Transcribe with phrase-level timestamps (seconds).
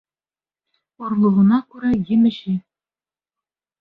[1.09, 2.57] Орлоғона күрә емеше.